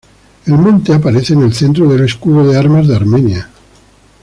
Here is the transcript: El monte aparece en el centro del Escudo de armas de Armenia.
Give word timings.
El 0.47 0.57
monte 0.57 0.95
aparece 0.95 1.33
en 1.33 1.43
el 1.43 1.53
centro 1.53 1.87
del 1.87 2.03
Escudo 2.05 2.47
de 2.51 2.57
armas 2.57 2.87
de 2.87 2.95
Armenia. 2.95 3.49